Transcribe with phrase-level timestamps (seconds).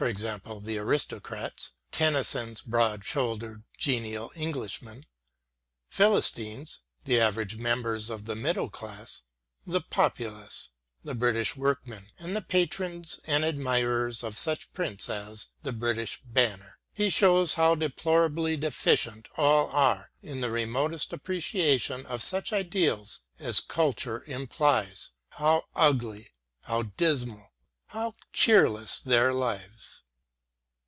[0.01, 0.11] e.
[0.13, 5.05] the aristo cracy, Tennyson's" broad shouldered genial Englishman"),
[5.95, 9.21] Philistines (the average members of the middle classes),
[9.67, 10.69] the Populace
[11.03, 15.63] (the British workman and the patrons and admirers of such MATTHEW ARNOLD 183 prints as
[15.63, 22.23] the British Banner), he shows how deplorably deficient all are in the remotest appreciation of
[22.23, 26.31] such ideals as culture implies, how ugly,
[26.63, 27.49] how dismal,
[27.91, 30.03] how cheerless their lives.